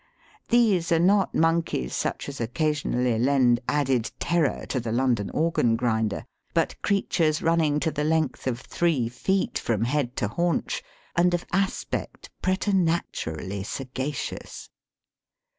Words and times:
These 0.49 0.91
are 0.91 0.97
not 0.97 1.35
monkeys 1.35 1.93
such 1.93 2.27
as 2.27 2.41
occasionally 2.41 3.19
lend 3.19 3.59
added 3.69 4.09
terror 4.17 4.65
to 4.65 4.79
the 4.79 4.91
London 4.91 5.29
organ 5.29 5.75
grinder, 5.75 6.25
but 6.55 6.81
creatures 6.81 7.43
running 7.43 7.79
to 7.81 7.91
the 7.91 8.03
length 8.03 8.47
of 8.47 8.61
three 8.61 9.07
feet 9.09 9.59
from 9.59 9.83
head 9.83 10.15
to 10.15 10.27
haunch, 10.27 10.81
and 11.15 11.35
of 11.35 11.45
aspect 11.53 12.31
pretematurally 12.41 13.63
saga 13.63 14.11
cious. 14.11 14.71